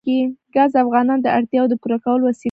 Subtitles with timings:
[0.53, 2.39] ګاز د افغانانو د اړتیاوو د پوره کولو وسیله ده.